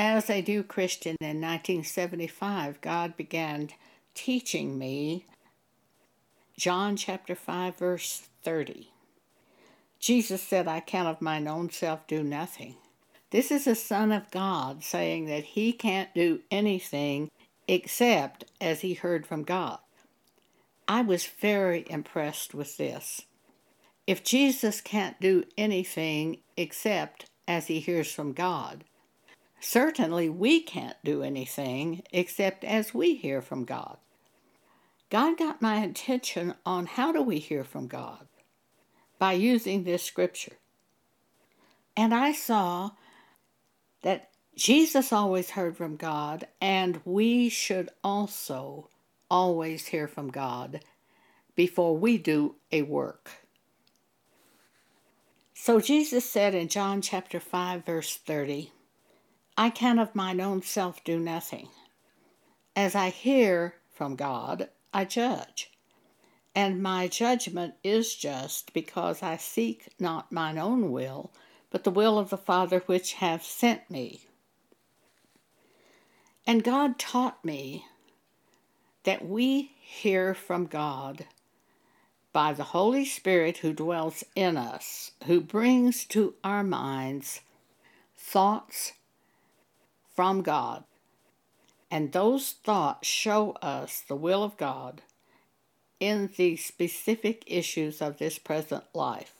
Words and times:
as 0.00 0.30
a 0.30 0.40
new 0.40 0.62
Christian 0.62 1.14
in 1.20 1.42
1975, 1.42 2.80
God 2.80 3.18
began 3.18 3.68
teaching 4.14 4.78
me 4.78 5.26
John 6.56 6.96
chapter 6.96 7.34
5, 7.34 7.76
verse 7.76 8.22
30. 8.42 8.88
Jesus 9.98 10.42
said, 10.42 10.66
I 10.66 10.80
can 10.80 11.06
of 11.06 11.20
mine 11.20 11.46
own 11.46 11.68
self 11.68 12.06
do 12.06 12.22
nothing. 12.22 12.76
This 13.30 13.50
is 13.50 13.66
a 13.66 13.74
Son 13.74 14.10
of 14.10 14.30
God 14.30 14.82
saying 14.82 15.26
that 15.26 15.44
he 15.44 15.70
can't 15.70 16.14
do 16.14 16.40
anything 16.50 17.30
except 17.68 18.46
as 18.58 18.80
he 18.80 18.94
heard 18.94 19.26
from 19.26 19.42
God. 19.42 19.80
I 20.88 21.02
was 21.02 21.26
very 21.26 21.84
impressed 21.90 22.54
with 22.54 22.78
this. 22.78 23.20
If 24.06 24.24
Jesus 24.24 24.80
can't 24.80 25.20
do 25.20 25.44
anything 25.58 26.38
except 26.56 27.26
as 27.46 27.66
he 27.66 27.80
hears 27.80 28.10
from 28.10 28.32
God, 28.32 28.84
certainly 29.60 30.28
we 30.28 30.60
can't 30.60 30.96
do 31.04 31.22
anything 31.22 32.02
except 32.12 32.64
as 32.64 32.94
we 32.94 33.14
hear 33.14 33.40
from 33.40 33.64
God. 33.64 33.98
God 35.10 35.36
got 35.38 35.60
my 35.60 35.80
attention 35.82 36.54
on 36.64 36.86
how 36.86 37.12
do 37.12 37.22
we 37.22 37.38
hear 37.38 37.64
from 37.64 37.86
God 37.86 38.26
by 39.18 39.32
using 39.32 39.84
this 39.84 40.02
scripture. 40.02 40.56
And 41.96 42.14
I 42.14 42.32
saw 42.32 42.90
that 44.02 44.30
Jesus 44.56 45.12
always 45.12 45.50
heard 45.50 45.76
from 45.76 45.96
God, 45.96 46.46
and 46.60 47.00
we 47.04 47.48
should 47.48 47.90
also 48.02 48.88
always 49.30 49.86
hear 49.86 50.08
from 50.08 50.30
God 50.30 50.80
before 51.54 51.96
we 51.96 52.18
do 52.18 52.56
a 52.72 52.82
work. 52.82 53.30
So 55.54 55.80
Jesus 55.80 56.24
said 56.24 56.54
in 56.54 56.68
John 56.68 57.02
chapter 57.02 57.38
5 57.38 57.84
verse 57.84 58.16
30, 58.16 58.72
I 59.60 59.68
can 59.68 59.98
of 59.98 60.14
mine 60.14 60.40
own 60.40 60.62
self 60.62 61.04
do 61.04 61.18
nothing. 61.18 61.68
As 62.74 62.94
I 62.94 63.10
hear 63.10 63.74
from 63.92 64.16
God, 64.16 64.70
I 64.94 65.04
judge. 65.04 65.70
And 66.54 66.82
my 66.82 67.08
judgment 67.08 67.74
is 67.84 68.14
just 68.14 68.72
because 68.72 69.22
I 69.22 69.36
seek 69.36 69.90
not 69.98 70.32
mine 70.32 70.56
own 70.56 70.90
will, 70.90 71.30
but 71.68 71.84
the 71.84 71.90
will 71.90 72.18
of 72.18 72.30
the 72.30 72.38
Father 72.38 72.78
which 72.86 73.12
hath 73.12 73.44
sent 73.44 73.90
me. 73.90 74.22
And 76.46 76.64
God 76.64 76.98
taught 76.98 77.44
me 77.44 77.84
that 79.04 79.28
we 79.28 79.72
hear 79.78 80.32
from 80.32 80.64
God 80.64 81.26
by 82.32 82.54
the 82.54 82.64
Holy 82.72 83.04
Spirit 83.04 83.58
who 83.58 83.74
dwells 83.74 84.24
in 84.34 84.56
us, 84.56 85.10
who 85.26 85.38
brings 85.42 86.06
to 86.06 86.32
our 86.42 86.64
minds 86.64 87.42
thoughts 88.16 88.94
from 90.20 90.42
God. 90.42 90.84
And 91.90 92.12
those 92.12 92.52
thoughts 92.52 93.08
show 93.08 93.52
us 93.62 94.02
the 94.06 94.14
will 94.14 94.42
of 94.42 94.58
God 94.58 95.00
in 95.98 96.28
the 96.36 96.56
specific 96.56 97.42
issues 97.46 98.02
of 98.02 98.18
this 98.18 98.38
present 98.38 98.84
life. 98.92 99.32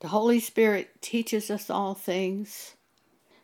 The 0.00 0.08
Holy 0.08 0.40
Spirit 0.40 1.00
teaches 1.00 1.52
us 1.52 1.70
all 1.70 1.94
things, 1.94 2.74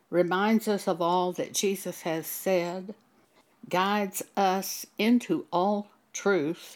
reminds 0.09 0.67
us 0.67 0.85
of 0.85 1.01
all 1.01 1.31
that 1.31 1.53
Jesus 1.53 2.01
has 2.01 2.27
said, 2.27 2.93
guides 3.69 4.21
us 4.35 4.85
into 4.97 5.45
all 5.49 5.87
truth, 6.11 6.75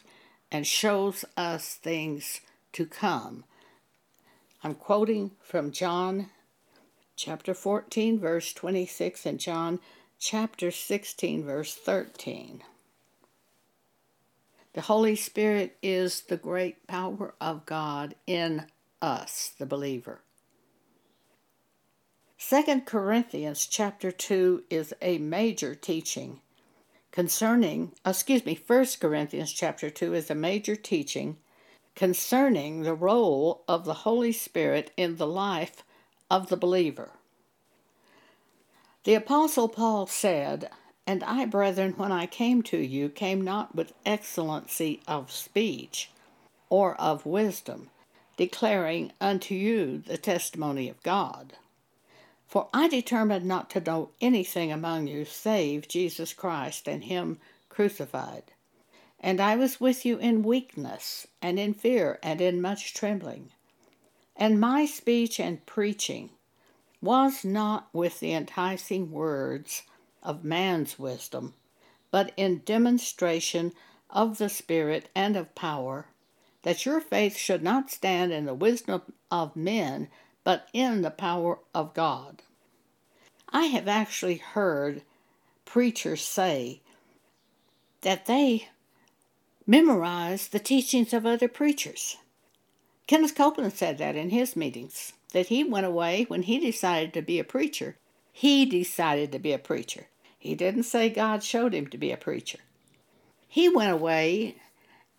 and 0.49 0.65
shows 0.65 1.25
us 1.35 1.75
things 1.75 2.39
to 2.71 2.85
come. 2.85 3.43
I'm 4.63 4.75
quoting 4.75 5.31
from 5.41 5.73
John 5.73 6.29
chapter 7.21 7.53
14, 7.53 8.19
verse 8.19 8.51
26, 8.51 9.27
and 9.27 9.39
John 9.39 9.79
chapter 10.17 10.71
16, 10.71 11.43
verse 11.43 11.75
13. 11.75 12.63
The 14.73 14.81
Holy 14.81 15.15
Spirit 15.15 15.77
is 15.83 16.21
the 16.21 16.37
great 16.37 16.87
power 16.87 17.35
of 17.39 17.67
God 17.67 18.15
in 18.25 18.65
us, 19.03 19.53
the 19.59 19.67
believer. 19.67 20.21
2 22.39 22.81
Corinthians 22.87 23.67
chapter 23.67 24.11
2 24.11 24.63
is 24.71 24.91
a 24.99 25.19
major 25.19 25.75
teaching 25.75 26.41
concerning, 27.11 27.91
excuse 28.03 28.43
me, 28.47 28.59
1 28.65 28.85
Corinthians 28.99 29.53
chapter 29.53 29.91
2 29.91 30.15
is 30.15 30.31
a 30.31 30.35
major 30.35 30.75
teaching 30.75 31.37
concerning 31.93 32.81
the 32.81 32.95
role 32.95 33.63
of 33.67 33.85
the 33.85 33.93
Holy 33.93 34.31
Spirit 34.31 34.89
in 34.97 35.17
the 35.17 35.27
life 35.27 35.83
of 36.31 36.47
the 36.47 36.55
believer. 36.55 37.11
The 39.03 39.15
Apostle 39.15 39.67
Paul 39.67 40.07
said, 40.07 40.69
And 41.05 41.23
I, 41.25 41.43
brethren, 41.45 41.93
when 41.97 42.13
I 42.13 42.25
came 42.25 42.63
to 42.63 42.77
you, 42.77 43.09
came 43.09 43.41
not 43.41 43.75
with 43.75 43.91
excellency 44.05 45.01
of 45.05 45.29
speech 45.29 46.09
or 46.69 46.95
of 46.95 47.25
wisdom 47.25 47.89
declaring 48.37 49.11
unto 49.19 49.53
you 49.53 49.97
the 49.97 50.17
testimony 50.17 50.87
of 50.87 51.03
God. 51.03 51.53
For 52.47 52.69
I 52.73 52.87
determined 52.87 53.45
not 53.45 53.69
to 53.71 53.81
know 53.81 54.11
anything 54.21 54.71
among 54.71 55.07
you 55.07 55.25
save 55.25 55.89
Jesus 55.89 56.33
Christ 56.33 56.87
and 56.87 57.03
Him 57.03 57.39
crucified. 57.67 58.45
And 59.19 59.41
I 59.41 59.57
was 59.57 59.81
with 59.81 60.05
you 60.05 60.17
in 60.17 60.43
weakness, 60.43 61.27
and 61.41 61.59
in 61.59 61.73
fear, 61.73 62.19
and 62.23 62.39
in 62.39 62.61
much 62.61 62.93
trembling. 62.93 63.51
And 64.41 64.59
my 64.59 64.87
speech 64.87 65.39
and 65.39 65.63
preaching 65.67 66.31
was 66.99 67.45
not 67.45 67.89
with 67.93 68.19
the 68.19 68.33
enticing 68.33 69.11
words 69.11 69.83
of 70.23 70.43
man's 70.43 70.97
wisdom, 70.97 71.53
but 72.09 72.31
in 72.35 72.63
demonstration 72.65 73.71
of 74.09 74.39
the 74.39 74.49
Spirit 74.49 75.09
and 75.13 75.37
of 75.37 75.53
power 75.53 76.07
that 76.63 76.87
your 76.87 76.99
faith 76.99 77.37
should 77.37 77.61
not 77.61 77.91
stand 77.91 78.33
in 78.33 78.45
the 78.45 78.55
wisdom 78.55 79.03
of 79.29 79.55
men, 79.55 80.07
but 80.43 80.67
in 80.73 81.03
the 81.03 81.11
power 81.11 81.59
of 81.75 81.93
God. 81.93 82.41
I 83.49 83.65
have 83.65 83.87
actually 83.87 84.37
heard 84.37 85.03
preachers 85.65 86.23
say 86.23 86.81
that 88.01 88.25
they 88.25 88.69
memorize 89.67 90.47
the 90.47 90.57
teachings 90.57 91.13
of 91.13 91.27
other 91.27 91.47
preachers. 91.47 92.17
Kenneth 93.11 93.35
Copeland 93.35 93.73
said 93.73 93.97
that 93.97 94.15
in 94.15 94.29
his 94.29 94.55
meetings, 94.55 95.11
that 95.33 95.47
he 95.47 95.65
went 95.65 95.85
away 95.85 96.23
when 96.29 96.43
he 96.43 96.57
decided 96.57 97.13
to 97.13 97.21
be 97.21 97.39
a 97.39 97.43
preacher. 97.43 97.97
He 98.31 98.65
decided 98.65 99.33
to 99.33 99.39
be 99.39 99.51
a 99.51 99.57
preacher. 99.57 100.07
He 100.39 100.55
didn't 100.55 100.83
say 100.83 101.09
God 101.09 101.43
showed 101.43 101.73
him 101.73 101.87
to 101.87 101.97
be 101.97 102.13
a 102.13 102.15
preacher. 102.15 102.59
He 103.49 103.67
went 103.67 103.91
away 103.91 104.55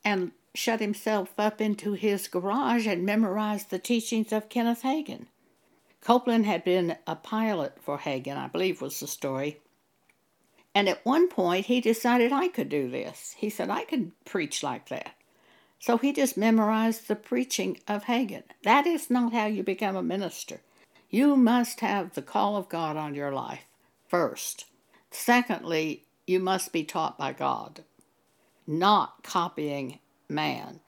and 0.02 0.32
shut 0.54 0.80
himself 0.80 1.34
up 1.36 1.60
into 1.60 1.92
his 1.92 2.28
garage 2.28 2.86
and 2.86 3.04
memorized 3.04 3.68
the 3.68 3.78
teachings 3.78 4.32
of 4.32 4.48
Kenneth 4.48 4.84
Hagin. 4.84 5.26
Copeland 6.00 6.46
had 6.46 6.64
been 6.64 6.96
a 7.06 7.14
pilot 7.14 7.76
for 7.78 7.98
Hagin, 7.98 8.38
I 8.38 8.48
believe 8.48 8.80
was 8.80 9.00
the 9.00 9.06
story. 9.06 9.60
And 10.74 10.88
at 10.88 11.04
one 11.04 11.28
point 11.28 11.66
he 11.66 11.82
decided 11.82 12.32
I 12.32 12.48
could 12.48 12.70
do 12.70 12.88
this. 12.88 13.34
He 13.36 13.50
said 13.50 13.68
I 13.68 13.84
could 13.84 14.12
preach 14.24 14.62
like 14.62 14.88
that. 14.88 15.14
So 15.82 15.98
he 15.98 16.12
just 16.12 16.36
memorized 16.36 17.08
the 17.08 17.16
preaching 17.16 17.80
of 17.88 18.04
Hagin. 18.04 18.44
That 18.62 18.86
is 18.86 19.10
not 19.10 19.32
how 19.32 19.46
you 19.46 19.64
become 19.64 19.96
a 19.96 20.02
minister. 20.02 20.60
You 21.10 21.34
must 21.34 21.80
have 21.80 22.14
the 22.14 22.22
call 22.22 22.56
of 22.56 22.68
God 22.68 22.96
on 22.96 23.16
your 23.16 23.32
life 23.32 23.64
first. 24.06 24.66
Secondly, 25.10 26.04
you 26.24 26.38
must 26.38 26.72
be 26.72 26.84
taught 26.84 27.18
by 27.18 27.32
God, 27.32 27.82
not 28.64 29.24
copying 29.24 29.98
man. 30.28 30.78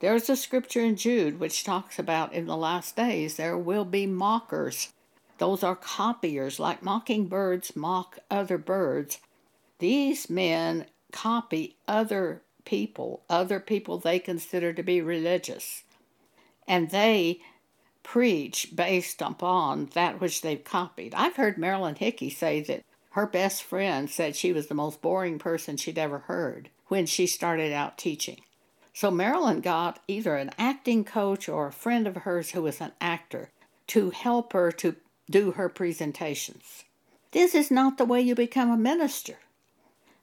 There's 0.00 0.28
a 0.28 0.36
scripture 0.36 0.82
in 0.82 0.96
Jude 0.96 1.40
which 1.40 1.64
talks 1.64 1.98
about 1.98 2.34
in 2.34 2.44
the 2.44 2.56
last 2.56 2.94
days 2.94 3.36
there 3.36 3.56
will 3.56 3.86
be 3.86 4.06
mockers. 4.06 4.92
Those 5.38 5.62
are 5.62 5.74
copiers, 5.74 6.60
like 6.60 6.82
mockingbirds 6.82 7.74
mock 7.74 8.18
other 8.30 8.58
birds. 8.58 9.18
These 9.78 10.28
men 10.28 10.84
copy 11.10 11.78
other 11.88 12.42
people, 12.64 13.22
other 13.28 13.60
people 13.60 13.98
they 13.98 14.18
consider 14.18 14.72
to 14.72 14.82
be 14.82 15.00
religious, 15.00 15.82
and 16.66 16.90
they 16.90 17.40
preach 18.02 18.74
based 18.74 19.22
upon 19.22 19.86
that 19.94 20.20
which 20.20 20.42
they've 20.42 20.64
copied. 20.64 21.14
I've 21.14 21.36
heard 21.36 21.58
Marilyn 21.58 21.94
Hickey 21.94 22.30
say 22.30 22.60
that 22.62 22.84
her 23.10 23.26
best 23.26 23.62
friend 23.62 24.08
said 24.08 24.34
she 24.34 24.52
was 24.52 24.66
the 24.66 24.74
most 24.74 25.02
boring 25.02 25.38
person 25.38 25.76
she'd 25.76 25.98
ever 25.98 26.20
heard 26.20 26.70
when 26.88 27.06
she 27.06 27.26
started 27.26 27.72
out 27.72 27.98
teaching. 27.98 28.40
So 28.94 29.10
Marilyn 29.10 29.60
got 29.60 30.00
either 30.08 30.36
an 30.36 30.50
acting 30.58 31.04
coach 31.04 31.48
or 31.48 31.66
a 31.66 31.72
friend 31.72 32.06
of 32.06 32.16
hers 32.16 32.50
who 32.50 32.62
was 32.62 32.80
an 32.80 32.92
actor 33.00 33.50
to 33.88 34.10
help 34.10 34.52
her 34.52 34.72
to 34.72 34.96
do 35.30 35.52
her 35.52 35.68
presentations. 35.68 36.84
This 37.32 37.54
is 37.54 37.70
not 37.70 37.96
the 37.96 38.04
way 38.04 38.20
you 38.20 38.34
become 38.34 38.70
a 38.70 38.76
minister. 38.76 39.38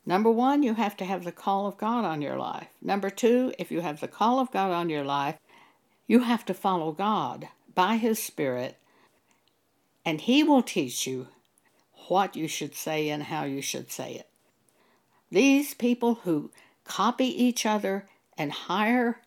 Number 0.06 0.32
one, 0.32 0.64
you 0.64 0.74
have 0.74 0.98
to 0.98 1.06
have 1.06 1.24
the 1.24 1.32
call 1.32 1.68
of 1.68 1.78
God 1.78 2.06
on 2.06 2.22
your 2.22 2.38
life. 2.38 2.68
Number 2.82 3.10
two, 3.10 3.54
if 3.60 3.72
you 3.72 3.82
have 3.82 4.00
the 4.00 4.08
call 4.08 4.40
of 4.40 4.52
God 4.52 4.72
on 4.72 4.90
your 4.90 5.04
life, 5.04 5.38
you 6.08 6.20
have 6.22 6.46
to 6.46 6.54
follow 6.54 6.92
God 6.92 7.48
by 7.76 7.98
His 7.98 8.22
Spirit, 8.22 8.78
and 10.04 10.22
He 10.22 10.44
will 10.44 10.64
teach 10.64 11.06
you 11.06 11.28
what 12.08 12.36
you 12.36 12.48
should 12.48 12.76
say 12.76 13.10
and 13.10 13.24
how 13.24 13.44
you 13.44 13.62
should 13.62 13.92
say 13.92 14.14
it. 14.16 14.30
These 15.30 15.76
people 15.76 16.16
who 16.24 16.52
copy 16.84 17.26
each 17.26 17.66
other 17.66 18.08
and 18.38 18.52
hire 18.52 19.22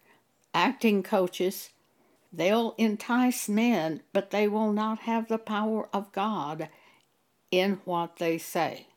acting 0.52 1.02
coaches, 1.02 1.70
they'll 2.32 2.74
entice 2.76 3.48
men, 3.48 4.02
but 4.12 4.30
they 4.30 4.48
will 4.48 4.72
not 4.72 5.00
have 5.00 5.28
the 5.28 5.38
power 5.38 5.88
of 5.92 6.10
God 6.12 6.68
in 7.52 7.80
what 7.84 8.16
they 8.16 8.38
say. 8.38 8.88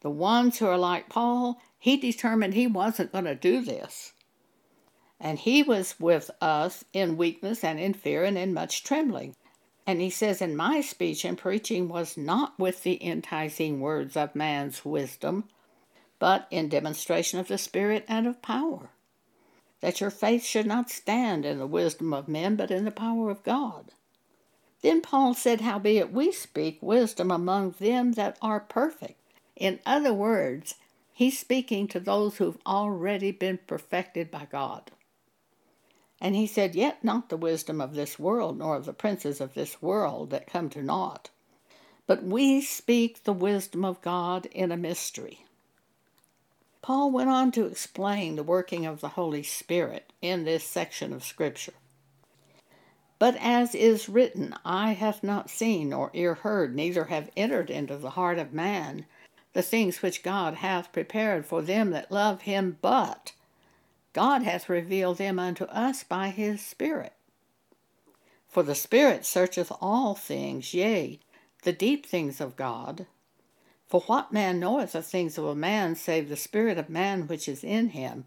The 0.00 0.10
ones 0.10 0.58
who 0.58 0.66
are 0.66 0.78
like 0.78 1.08
Paul, 1.08 1.60
he 1.78 1.96
determined 1.96 2.54
he 2.54 2.66
wasn't 2.66 3.12
going 3.12 3.24
to 3.24 3.34
do 3.34 3.62
this. 3.62 4.12
And 5.20 5.38
he 5.38 5.62
was 5.62 6.00
with 6.00 6.30
us 6.40 6.84
in 6.94 7.18
weakness 7.18 7.62
and 7.62 7.78
in 7.78 7.92
fear 7.92 8.24
and 8.24 8.38
in 8.38 8.54
much 8.54 8.82
trembling. 8.82 9.36
And 9.86 10.00
he 10.00 10.08
says, 10.08 10.40
And 10.40 10.56
my 10.56 10.80
speech 10.80 11.24
and 11.24 11.36
preaching 11.36 11.88
was 11.88 12.16
not 12.16 12.58
with 12.58 12.82
the 12.82 13.04
enticing 13.04 13.80
words 13.80 14.16
of 14.16 14.34
man's 14.34 14.84
wisdom, 14.84 15.48
but 16.18 16.46
in 16.50 16.68
demonstration 16.68 17.38
of 17.38 17.48
the 17.48 17.58
Spirit 17.58 18.04
and 18.08 18.26
of 18.26 18.40
power, 18.40 18.90
that 19.80 20.00
your 20.00 20.10
faith 20.10 20.44
should 20.44 20.66
not 20.66 20.90
stand 20.90 21.44
in 21.44 21.58
the 21.58 21.66
wisdom 21.66 22.14
of 22.14 22.28
men, 22.28 22.56
but 22.56 22.70
in 22.70 22.84
the 22.84 22.90
power 22.90 23.30
of 23.30 23.42
God. 23.42 23.92
Then 24.80 25.02
Paul 25.02 25.34
said, 25.34 25.60
Howbeit 25.60 26.10
we 26.10 26.32
speak 26.32 26.78
wisdom 26.80 27.30
among 27.30 27.72
them 27.72 28.12
that 28.12 28.38
are 28.40 28.60
perfect. 28.60 29.19
In 29.60 29.78
other 29.84 30.14
words, 30.14 30.76
he's 31.12 31.38
speaking 31.38 31.86
to 31.88 32.00
those 32.00 32.38
who've 32.38 32.58
already 32.66 33.30
been 33.30 33.58
perfected 33.66 34.30
by 34.30 34.48
God. 34.50 34.90
And 36.18 36.34
he 36.34 36.46
said, 36.46 36.74
Yet 36.74 37.04
not 37.04 37.28
the 37.28 37.36
wisdom 37.36 37.78
of 37.78 37.94
this 37.94 38.18
world, 38.18 38.58
nor 38.58 38.76
of 38.76 38.86
the 38.86 38.94
princes 38.94 39.38
of 39.38 39.52
this 39.52 39.82
world 39.82 40.30
that 40.30 40.46
come 40.46 40.70
to 40.70 40.82
naught. 40.82 41.28
But 42.06 42.24
we 42.24 42.62
speak 42.62 43.24
the 43.24 43.34
wisdom 43.34 43.84
of 43.84 44.00
God 44.00 44.46
in 44.46 44.72
a 44.72 44.78
mystery. 44.78 45.44
Paul 46.80 47.10
went 47.10 47.28
on 47.28 47.52
to 47.52 47.66
explain 47.66 48.36
the 48.36 48.42
working 48.42 48.86
of 48.86 49.00
the 49.00 49.10
Holy 49.10 49.42
Spirit 49.42 50.12
in 50.22 50.44
this 50.44 50.64
section 50.64 51.12
of 51.12 51.22
Scripture. 51.22 51.74
But 53.18 53.36
as 53.38 53.74
is 53.74 54.08
written, 54.08 54.54
Eye 54.64 54.92
hath 54.92 55.22
not 55.22 55.50
seen, 55.50 55.90
nor 55.90 56.10
ear 56.14 56.36
heard, 56.36 56.74
neither 56.74 57.04
have 57.04 57.30
entered 57.36 57.68
into 57.68 57.98
the 57.98 58.10
heart 58.10 58.38
of 58.38 58.54
man 58.54 59.04
the 59.52 59.62
things 59.62 60.02
which 60.02 60.22
God 60.22 60.54
hath 60.54 60.92
prepared 60.92 61.44
for 61.44 61.62
them 61.62 61.90
that 61.90 62.12
love 62.12 62.42
him, 62.42 62.78
but 62.80 63.32
God 64.12 64.42
hath 64.42 64.68
revealed 64.68 65.18
them 65.18 65.38
unto 65.38 65.64
us 65.64 66.02
by 66.04 66.28
his 66.28 66.60
Spirit. 66.60 67.14
For 68.48 68.62
the 68.62 68.74
Spirit 68.74 69.24
searcheth 69.24 69.70
all 69.80 70.14
things, 70.14 70.74
yea, 70.74 71.20
the 71.62 71.72
deep 71.72 72.06
things 72.06 72.40
of 72.40 72.56
God. 72.56 73.06
For 73.86 74.00
what 74.02 74.32
man 74.32 74.60
knoweth 74.60 74.92
the 74.92 75.02
things 75.02 75.36
of 75.36 75.44
a 75.44 75.54
man 75.54 75.94
save 75.96 76.28
the 76.28 76.36
Spirit 76.36 76.78
of 76.78 76.88
man 76.88 77.26
which 77.26 77.48
is 77.48 77.64
in 77.64 77.90
him? 77.90 78.24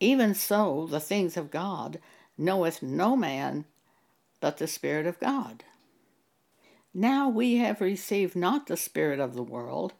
Even 0.00 0.34
so, 0.34 0.86
the 0.88 1.00
things 1.00 1.36
of 1.36 1.50
God 1.50 2.00
knoweth 2.38 2.82
no 2.82 3.16
man 3.16 3.64
but 4.40 4.58
the 4.58 4.66
Spirit 4.66 5.06
of 5.06 5.20
God. 5.20 5.62
Now 6.92 7.28
we 7.28 7.56
have 7.56 7.80
received 7.80 8.34
not 8.34 8.66
the 8.66 8.76
Spirit 8.76 9.20
of 9.20 9.34
the 9.34 9.42
world, 9.42 9.94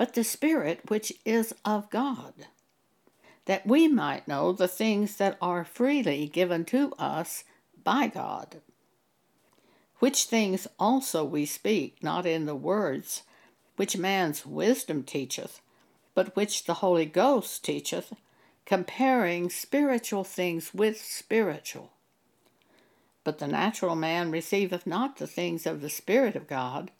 but 0.00 0.14
the 0.14 0.24
Spirit 0.24 0.80
which 0.88 1.12
is 1.26 1.54
of 1.62 1.90
God, 1.90 2.32
that 3.44 3.66
we 3.66 3.86
might 3.86 4.26
know 4.26 4.50
the 4.50 4.66
things 4.66 5.16
that 5.16 5.36
are 5.42 5.62
freely 5.62 6.26
given 6.26 6.64
to 6.64 6.94
us 6.98 7.44
by 7.84 8.06
God. 8.06 8.62
Which 9.98 10.24
things 10.24 10.66
also 10.78 11.22
we 11.22 11.44
speak, 11.44 12.02
not 12.02 12.24
in 12.24 12.46
the 12.46 12.54
words 12.54 13.24
which 13.76 13.98
man's 13.98 14.46
wisdom 14.46 15.02
teacheth, 15.02 15.60
but 16.14 16.34
which 16.34 16.64
the 16.64 16.80
Holy 16.80 17.04
Ghost 17.04 17.62
teacheth, 17.62 18.14
comparing 18.64 19.50
spiritual 19.50 20.24
things 20.24 20.72
with 20.72 20.98
spiritual. 20.98 21.90
But 23.22 23.38
the 23.38 23.48
natural 23.48 23.96
man 23.96 24.30
receiveth 24.30 24.86
not 24.86 25.18
the 25.18 25.26
things 25.26 25.66
of 25.66 25.82
the 25.82 25.90
Spirit 25.90 26.36
of 26.36 26.48
God, 26.48 26.90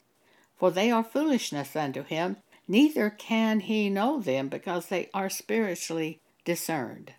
for 0.55 0.69
they 0.69 0.91
are 0.91 1.03
foolishness 1.03 1.75
unto 1.75 2.03
him, 2.03 2.37
neither 2.71 3.09
can 3.09 3.59
he 3.59 3.89
know 3.89 4.19
them, 4.21 4.47
because 4.47 4.85
they 4.85 5.09
are 5.13 5.29
spiritually 5.29 6.19
discerned. 6.45 7.13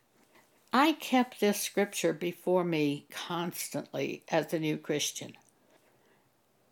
I 0.73 0.93
kept 0.93 1.39
this 1.39 1.61
scripture 1.61 2.15
before 2.15 2.65
me 2.65 3.07
constantly 3.11 4.23
as 4.31 4.55
a 4.55 4.59
new 4.59 4.79
Christian 4.79 5.35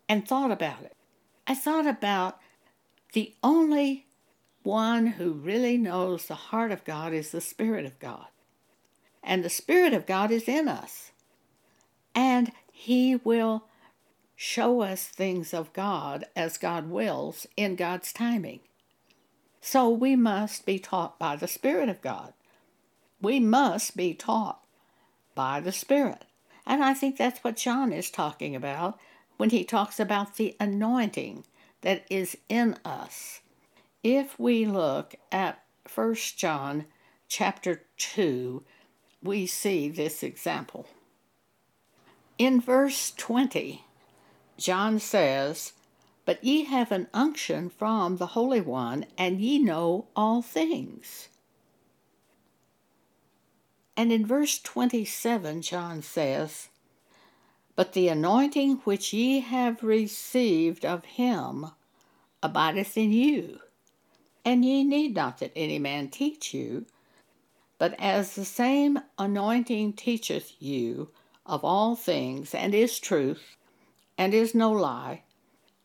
and 0.09 0.27
thought 0.27 0.49
about 0.49 0.81
it. 0.81 0.95
I 1.45 1.53
thought 1.53 1.85
about 1.85 2.39
the 3.13 3.35
only 3.43 4.07
one 4.63 5.05
who 5.07 5.33
really 5.33 5.77
knows 5.77 6.25
the 6.25 6.35
heart 6.35 6.71
of 6.71 6.83
God 6.83 7.13
is 7.13 7.31
the 7.31 7.41
Spirit 7.41 7.85
of 7.85 7.99
God. 7.99 8.25
And 9.23 9.43
the 9.43 9.49
Spirit 9.49 9.93
of 9.93 10.07
God 10.07 10.31
is 10.31 10.47
in 10.47 10.67
us 10.67 11.11
and 12.15 12.51
He 12.71 13.15
will 13.15 13.65
show 14.35 14.81
us 14.81 15.05
things 15.05 15.53
of 15.53 15.71
God 15.73 16.25
as 16.35 16.57
God 16.57 16.89
wills 16.89 17.45
in 17.55 17.75
God's 17.75 18.11
timing. 18.11 18.61
So 19.61 19.89
we 19.89 20.15
must 20.15 20.65
be 20.65 20.79
taught 20.79 21.19
by 21.19 21.35
the 21.35 21.47
Spirit 21.47 21.87
of 21.87 22.01
God. 22.01 22.33
We 23.21 23.39
must 23.39 23.95
be 23.95 24.13
taught 24.15 24.63
by 25.35 25.59
the 25.59 25.71
Spirit. 25.71 26.25
And 26.65 26.83
I 26.83 26.93
think 26.93 27.17
that's 27.17 27.43
what 27.43 27.57
John 27.57 27.93
is 27.93 28.09
talking 28.09 28.55
about 28.55 28.99
when 29.37 29.51
he 29.51 29.63
talks 29.63 29.99
about 29.99 30.35
the 30.35 30.55
anointing 30.59 31.45
that 31.81 32.05
is 32.09 32.37
in 32.49 32.77
us. 32.83 33.41
If 34.03 34.39
we 34.39 34.65
look 34.65 35.15
at 35.31 35.63
1 35.93 36.15
John 36.35 36.85
chapter 37.27 37.83
2, 37.97 38.63
we 39.23 39.45
see 39.45 39.89
this 39.89 40.23
example. 40.23 40.87
In 42.37 42.59
verse 42.59 43.11
20, 43.17 43.85
John 44.57 44.99
says, 44.99 45.73
But 46.25 46.43
ye 46.43 46.65
have 46.65 46.91
an 46.91 47.07
unction 47.13 47.69
from 47.69 48.17
the 48.17 48.27
Holy 48.27 48.61
One, 48.61 49.05
and 49.17 49.41
ye 49.41 49.59
know 49.59 50.07
all 50.15 50.41
things. 50.41 51.29
And 53.97 54.11
in 54.11 54.25
verse 54.25 54.59
27, 54.59 55.61
John 55.61 56.01
says, 56.01 56.69
But 57.75 57.93
the 57.93 58.07
anointing 58.07 58.77
which 58.83 59.13
ye 59.13 59.39
have 59.39 59.83
received 59.83 60.85
of 60.85 61.05
him 61.05 61.67
abideth 62.41 62.97
in 62.97 63.11
you, 63.11 63.59
and 64.45 64.63
ye 64.65 64.83
need 64.83 65.15
not 65.15 65.39
that 65.39 65.51
any 65.55 65.79
man 65.79 66.09
teach 66.09 66.53
you, 66.53 66.85
but 67.77 67.99
as 67.99 68.35
the 68.35 68.45
same 68.45 68.99
anointing 69.17 69.93
teacheth 69.93 70.53
you, 70.59 71.09
of 71.45 71.63
all 71.63 71.95
things, 71.95 72.53
and 72.53 72.73
is 72.73 72.99
truth, 72.99 73.57
and 74.17 74.33
is 74.33 74.53
no 74.55 74.71
lie, 74.71 75.23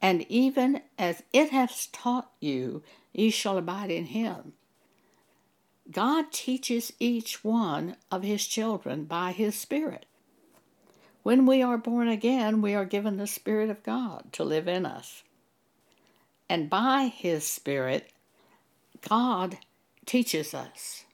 and 0.01 0.27
even 0.29 0.83
as 0.99 1.23
it 1.33 1.51
hath 1.51 1.91
taught 1.93 2.31
you, 2.41 2.83
ye 3.13 3.31
shall 3.31 3.59
abide 3.59 3.91
in 3.91 4.07
him. 4.07 4.53
God 5.91 6.33
teaches 6.33 6.93
each 6.99 7.45
one 7.45 7.97
of 8.11 8.23
his 8.23 8.47
children 8.47 9.05
by 9.05 9.33
his 9.33 9.55
Spirit. 9.55 10.07
When 11.23 11.47
we 11.47 11.63
are 11.63 11.79
born 11.79 12.09
again, 12.09 12.61
we 12.61 12.75
are 12.75 12.85
given 12.85 13.17
the 13.17 13.27
Spirit 13.27 13.71
of 13.71 13.83
God 13.83 14.33
to 14.33 14.45
live 14.45 14.69
in 14.69 14.85
us. 14.85 15.23
And 16.49 16.71
by 16.71 17.07
his 17.07 17.45
Spirit, 17.47 18.11
God 19.09 19.59
teaches 20.05 20.55
us. 20.55 21.05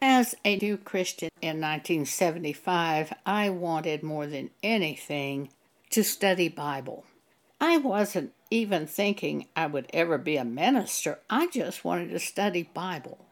As 0.00 0.34
a 0.44 0.56
new 0.56 0.76
Christian 0.76 1.30
in 1.40 1.60
1975, 1.60 3.12
I 3.24 3.50
wanted 3.50 4.02
more 4.02 4.26
than 4.26 4.50
anything 4.62 5.50
to 5.92 6.02
study 6.02 6.48
Bible. 6.48 7.04
I 7.60 7.76
wasn't 7.76 8.32
even 8.50 8.86
thinking 8.86 9.46
I 9.54 9.66
would 9.66 9.88
ever 9.92 10.16
be 10.16 10.36
a 10.36 10.44
minister. 10.44 11.18
I 11.28 11.48
just 11.48 11.84
wanted 11.84 12.10
to 12.10 12.18
study 12.18 12.62
Bible. 12.74 13.26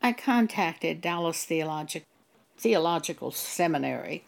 I 0.00 0.12
contacted 0.12 1.00
Dallas 1.00 1.44
Theologic, 1.44 2.04
Theological 2.56 3.32
Seminary 3.32 4.24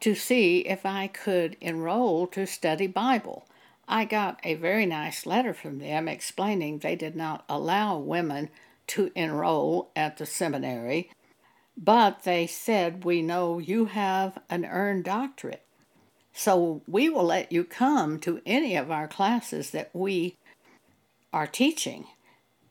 to 0.00 0.14
see 0.14 0.60
if 0.60 0.84
I 0.84 1.06
could 1.06 1.56
enroll 1.62 2.26
to 2.28 2.46
study 2.46 2.86
Bible. 2.86 3.46
I 3.88 4.04
got 4.04 4.38
a 4.44 4.54
very 4.54 4.84
nice 4.84 5.24
letter 5.24 5.54
from 5.54 5.78
them 5.78 6.08
explaining 6.08 6.78
they 6.78 6.94
did 6.94 7.16
not 7.16 7.44
allow 7.48 7.96
women 7.96 8.50
to 8.88 9.10
enroll 9.14 9.90
at 9.96 10.18
the 10.18 10.26
seminary, 10.26 11.10
but 11.74 12.24
they 12.24 12.46
said, 12.46 13.04
We 13.04 13.22
know 13.22 13.58
you 13.58 13.86
have 13.86 14.38
an 14.50 14.66
earned 14.66 15.04
doctorate, 15.04 15.64
so 16.32 16.82
we 16.86 17.08
will 17.08 17.24
let 17.24 17.52
you 17.52 17.64
come 17.64 18.18
to 18.20 18.40
any 18.46 18.76
of 18.76 18.90
our 18.90 19.08
classes 19.08 19.70
that 19.70 19.90
we 19.92 20.36
are 21.32 21.46
teaching 21.46 22.06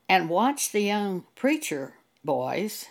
and 0.07 0.29
watch 0.29 0.71
the 0.71 0.81
young 0.81 1.25
preacher 1.35 1.93
boys 2.23 2.85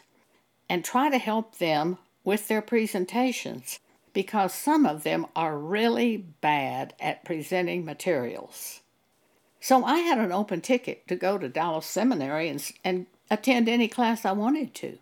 and 0.69 0.85
try 0.85 1.11
to 1.11 1.19
help 1.19 1.59
them 1.59 1.99
with 2.25 2.49
their 2.49 2.63
presentations. 2.63 3.81
because 4.13 4.53
some 4.53 4.85
of 4.85 5.05
them 5.05 5.27
are 5.37 5.57
really 5.57 6.17
bad 6.17 6.93
at 6.99 7.25
presenting 7.25 7.85
materials. 7.85 8.81
So 9.61 9.85
I 9.85 9.99
had 9.99 10.19
an 10.19 10.33
open 10.33 10.61
ticket 10.61 11.07
to 11.07 11.15
go 11.15 11.39
to 11.39 11.49
Dallas 11.49 11.87
Seminary 11.87 12.49
and, 12.49 12.73
and 12.83 13.07
attend 13.31 13.69
any 13.69 13.87
class 13.87 14.25
I 14.25 14.33
wanted 14.33 14.75
to. 14.75 14.99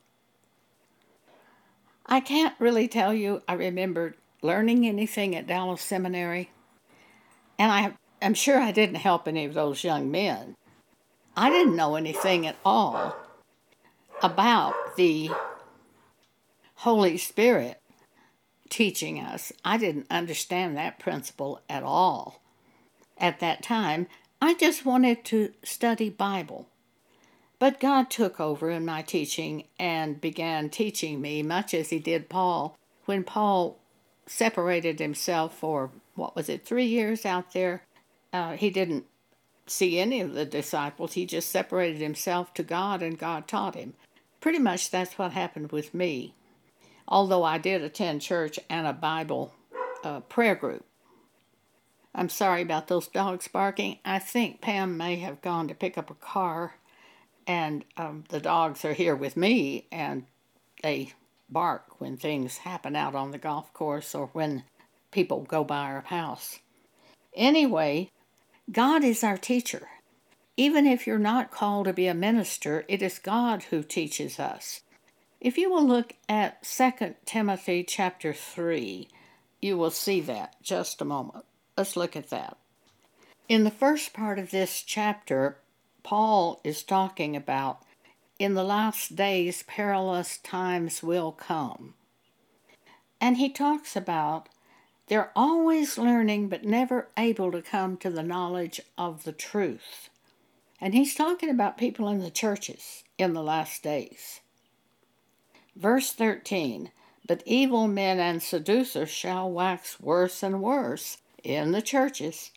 I 2.04 2.20
can't 2.20 2.54
really 2.58 2.88
tell 2.88 3.14
you 3.14 3.42
I 3.48 3.54
remembered 3.54 4.16
learning 4.42 4.86
anything 4.86 5.34
at 5.34 5.46
Dallas 5.46 5.82
Seminary, 5.82 6.50
and 7.58 7.72
I 7.72 7.94
am 8.20 8.34
sure 8.34 8.60
I 8.60 8.72
didn't 8.72 8.96
help 8.96 9.26
any 9.26 9.44
of 9.44 9.54
those 9.54 9.84
young 9.84 10.10
men. 10.10 10.54
I 11.36 11.50
didn't 11.50 11.76
know 11.76 11.96
anything 11.96 12.46
at 12.46 12.56
all 12.64 13.16
about 14.22 14.74
the 14.96 15.30
Holy 16.76 17.18
Spirit 17.18 17.80
teaching 18.68 19.20
us. 19.20 19.52
I 19.64 19.76
didn't 19.76 20.06
understand 20.10 20.76
that 20.76 20.98
principle 20.98 21.60
at 21.68 21.82
all 21.82 22.42
at 23.18 23.40
that 23.40 23.62
time. 23.62 24.06
I 24.40 24.54
just 24.54 24.84
wanted 24.84 25.24
to 25.26 25.52
study 25.62 26.10
Bible. 26.10 26.68
But 27.58 27.80
God 27.80 28.10
took 28.10 28.38
over 28.38 28.70
in 28.70 28.84
my 28.84 29.00
teaching 29.00 29.64
and 29.78 30.20
began 30.20 30.68
teaching 30.68 31.20
me, 31.22 31.42
much 31.42 31.72
as 31.72 31.88
He 31.88 31.98
did 31.98 32.28
Paul. 32.28 32.76
When 33.06 33.24
Paul 33.24 33.78
separated 34.26 34.98
himself 34.98 35.56
for, 35.56 35.90
what 36.14 36.34
was 36.34 36.48
it, 36.48 36.64
three 36.64 36.86
years 36.86 37.24
out 37.24 37.52
there, 37.52 37.82
uh, 38.32 38.52
he 38.56 38.70
didn't 38.70 39.06
see 39.66 39.98
any 39.98 40.20
of 40.20 40.34
the 40.34 40.44
disciples. 40.44 41.14
He 41.14 41.26
just 41.26 41.48
separated 41.48 42.00
himself 42.00 42.54
to 42.54 42.62
God, 42.62 43.02
and 43.02 43.18
God 43.18 43.48
taught 43.48 43.74
him. 43.74 43.94
Pretty 44.40 44.58
much 44.58 44.90
that's 44.90 45.18
what 45.18 45.32
happened 45.32 45.72
with 45.72 45.94
me, 45.94 46.34
although 47.08 47.42
I 47.44 47.58
did 47.58 47.82
attend 47.82 48.22
church 48.22 48.58
and 48.68 48.86
a 48.86 48.92
Bible 48.92 49.54
uh, 50.04 50.20
prayer 50.20 50.54
group. 50.54 50.84
I'm 52.14 52.28
sorry 52.28 52.62
about 52.62 52.88
those 52.88 53.08
dogs 53.08 53.48
barking. 53.48 53.98
I 54.04 54.18
think 54.18 54.60
Pam 54.60 54.96
may 54.96 55.16
have 55.16 55.42
gone 55.42 55.68
to 55.68 55.74
pick 55.74 55.98
up 55.98 56.10
a 56.10 56.14
car, 56.14 56.76
and 57.46 57.84
um, 57.96 58.24
the 58.30 58.40
dogs 58.40 58.84
are 58.84 58.94
here 58.94 59.14
with 59.14 59.36
me, 59.36 59.86
and 59.92 60.24
they 60.82 61.12
bark 61.48 62.00
when 62.00 62.16
things 62.16 62.58
happen 62.58 62.96
out 62.96 63.14
on 63.14 63.30
the 63.30 63.38
golf 63.38 63.72
course 63.72 64.14
or 64.14 64.26
when 64.28 64.64
people 65.10 65.42
go 65.42 65.64
by 65.64 65.90
our 65.90 66.02
house. 66.02 66.60
Anyway, 67.34 68.10
God 68.70 69.04
is 69.04 69.22
our 69.22 69.36
teacher. 69.36 69.88
Even 70.56 70.86
if 70.86 71.06
you're 71.06 71.18
not 71.18 71.50
called 71.50 71.86
to 71.86 71.92
be 71.92 72.06
a 72.06 72.14
minister, 72.14 72.84
it 72.88 73.02
is 73.02 73.18
God 73.18 73.64
who 73.64 73.82
teaches 73.82 74.40
us. 74.40 74.80
If 75.40 75.58
you 75.58 75.70
will 75.70 75.86
look 75.86 76.14
at 76.28 76.62
2 76.64 77.14
Timothy 77.26 77.84
chapter 77.84 78.32
3, 78.32 79.08
you 79.60 79.76
will 79.76 79.90
see 79.90 80.20
that. 80.22 80.56
Just 80.62 81.02
a 81.02 81.04
moment. 81.04 81.44
Let's 81.76 81.96
look 81.96 82.16
at 82.16 82.30
that. 82.30 82.56
In 83.48 83.64
the 83.64 83.70
first 83.70 84.12
part 84.12 84.38
of 84.38 84.50
this 84.50 84.82
chapter, 84.82 85.58
Paul 86.02 86.60
is 86.64 86.82
talking 86.82 87.36
about 87.36 87.82
in 88.38 88.54
the 88.54 88.64
last 88.64 89.16
days 89.16 89.62
perilous 89.66 90.38
times 90.38 91.02
will 91.02 91.32
come. 91.32 91.94
And 93.20 93.36
he 93.38 93.48
talks 93.48 93.96
about 93.96 94.48
they're 95.08 95.32
always 95.36 95.98
learning 95.98 96.48
but 96.48 96.64
never 96.64 97.08
able 97.16 97.52
to 97.52 97.62
come 97.62 97.96
to 97.98 98.10
the 98.10 98.22
knowledge 98.22 98.80
of 98.98 99.24
the 99.24 99.32
truth. 99.32 100.10
And 100.80 100.94
he's 100.94 101.14
talking 101.14 101.48
about 101.48 101.78
people 101.78 102.08
in 102.08 102.18
the 102.18 102.30
churches 102.30 103.04
in 103.16 103.32
the 103.32 103.42
last 103.42 103.82
days. 103.82 104.40
Verse 105.74 106.12
13 106.12 106.90
But 107.26 107.42
evil 107.46 107.88
men 107.88 108.18
and 108.18 108.42
seducers 108.42 109.10
shall 109.10 109.50
wax 109.50 110.00
worse 110.00 110.42
and 110.42 110.60
worse 110.60 111.18
in 111.42 111.72
the 111.72 111.82
churches, 111.82 112.50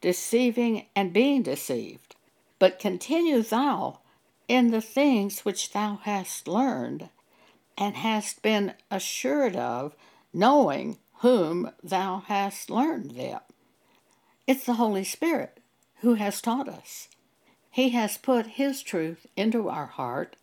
deceiving 0.00 0.86
and 0.94 1.12
being 1.12 1.42
deceived. 1.42 2.14
But 2.58 2.78
continue 2.78 3.42
thou 3.42 3.98
in 4.48 4.70
the 4.70 4.80
things 4.80 5.40
which 5.44 5.72
thou 5.72 6.00
hast 6.02 6.48
learned 6.48 7.10
and 7.76 7.96
hast 7.96 8.42
been 8.42 8.74
assured 8.90 9.54
of, 9.54 9.94
knowing 10.32 10.98
whom 11.18 11.70
thou 11.82 12.24
hast 12.26 12.70
learned 12.70 13.12
them. 13.12 13.40
It's 14.46 14.64
the 14.64 14.74
Holy 14.74 15.04
Spirit 15.04 15.60
who 16.00 16.14
has 16.14 16.40
taught 16.40 16.68
us. 16.68 17.08
He 17.70 17.90
has 17.90 18.16
put 18.16 18.46
His 18.46 18.82
truth 18.82 19.26
into 19.36 19.68
our 19.68 19.86
heart. 19.86 20.36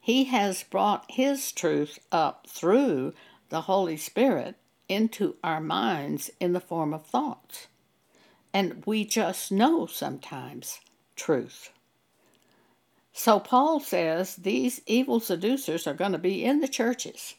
He 0.00 0.24
has 0.24 0.62
brought 0.62 1.04
His 1.10 1.50
truth 1.52 1.98
up 2.12 2.46
through 2.48 3.12
the 3.48 3.62
Holy 3.62 3.96
Spirit 3.96 4.56
into 4.88 5.36
our 5.42 5.60
minds 5.60 6.30
in 6.40 6.52
the 6.52 6.60
form 6.60 6.94
of 6.94 7.06
thoughts. 7.06 7.66
And 8.52 8.82
we 8.86 9.04
just 9.04 9.50
know 9.50 9.86
sometimes 9.86 10.80
truth. 11.16 11.70
So 13.16 13.38
Paul 13.38 13.78
says 13.78 14.34
these 14.34 14.80
evil 14.86 15.20
seducers 15.20 15.86
are 15.86 15.94
going 15.94 16.12
to 16.12 16.18
be 16.18 16.44
in 16.44 16.58
the 16.58 16.68
churches. 16.68 17.36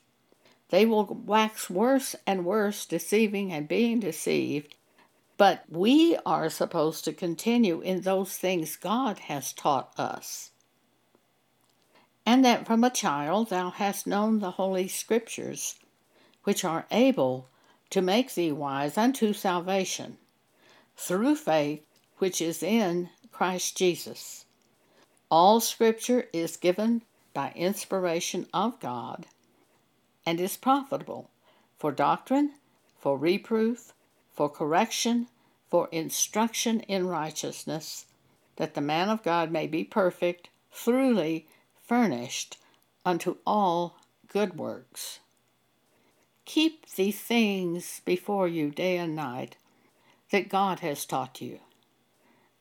They 0.70 0.86
will 0.86 1.06
wax 1.06 1.70
worse 1.70 2.16
and 2.26 2.46
worse, 2.46 2.86
deceiving 2.86 3.52
and 3.52 3.68
being 3.68 4.00
deceived. 4.00 4.74
But 5.38 5.66
we 5.70 6.18
are 6.26 6.50
supposed 6.50 7.04
to 7.04 7.14
continue 7.14 7.82
in 7.82 8.02
those 8.02 8.38
things 8.38 8.78
God 8.78 9.20
has 9.20 9.52
taught 9.52 9.94
us. 10.00 10.52
And 12.26 12.44
that 12.46 12.66
from 12.66 12.86
a 12.86 12.90
child 12.90 13.50
thou 13.50 13.70
hast 13.70 14.08
known 14.08 14.40
the 14.40 14.52
holy 14.52 14.88
scriptures, 14.88 15.76
which 16.46 16.64
are 16.64 16.88
able 16.90 17.50
to 17.90 18.02
make 18.02 18.34
thee 18.34 18.54
wise 18.54 18.98
unto 18.98 19.34
salvation, 19.34 20.18
through 20.96 21.36
faith 21.36 21.86
which 22.18 22.40
is 22.40 22.64
in 22.64 23.10
Christ 23.34 23.78
Jesus. 23.78 24.45
All 25.32 25.60
scripture 25.60 26.28
is 26.32 26.58
given 26.58 27.02
by 27.34 27.52
inspiration 27.56 28.48
of 28.54 28.80
God 28.80 29.26
and 30.26 30.40
is 30.40 30.58
profitable 30.58 31.30
for 31.78 31.92
doctrine, 31.92 32.54
for 32.98 33.18
reproof, 33.18 33.94
for 34.34 34.50
correction, 34.50 35.28
for 35.70 35.90
instruction 35.92 36.82
in 36.82 37.08
righteousness, 37.08 38.06
that 38.56 38.74
the 38.74 38.82
man 38.82 39.10
of 39.10 39.24
God 39.24 39.52
may 39.52 39.68
be 39.68 39.84
perfect, 39.84 40.50
thoroughly 40.72 41.48
furnished 41.84 42.58
unto 43.04 43.38
all 43.46 43.98
good 44.28 44.58
works. 44.58 45.20
Keep 46.46 46.92
these 46.92 47.20
things 47.20 48.02
before 48.06 48.48
you 48.48 48.70
day 48.70 48.98
and 48.98 49.16
night 49.16 49.58
that 50.32 50.50
God 50.50 50.80
has 50.80 51.06
taught 51.06 51.42
you, 51.42 51.60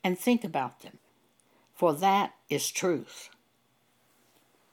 and 0.02 0.18
think 0.18 0.44
about 0.44 0.80
them, 0.80 0.99
for 1.75 1.92
that 1.94 2.35
is 2.55 2.71
truth. 2.71 3.31